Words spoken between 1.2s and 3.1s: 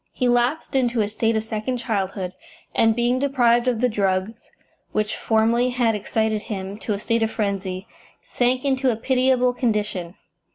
of second childhood, and,